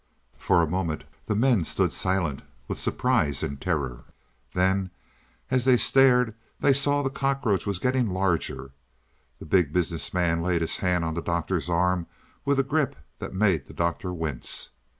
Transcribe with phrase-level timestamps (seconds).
[0.35, 4.05] For a moment the men stood silent with surprise and terror.
[4.53, 4.89] Then,
[5.51, 8.71] as they stared they saw the cockroach was getting larger.
[9.37, 12.07] The Big Business Man laid his hand on the Doctor's arm
[12.45, 14.71] with a grip that made the Doctor wince.